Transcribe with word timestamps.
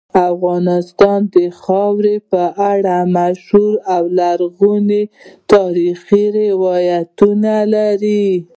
افغانستان 0.31 1.19
د 1.35 1.37
خاورې 1.61 2.15
په 2.31 2.43
اړه 2.71 2.95
مشهور 3.17 3.73
او 3.95 4.03
لرغوني 4.17 5.03
تاریخی 5.53 6.23
روایتونه 6.39 7.53
لري. 7.75 8.25